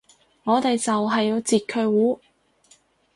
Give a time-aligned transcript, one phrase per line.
[0.45, 2.19] 我哋就係要截佢糊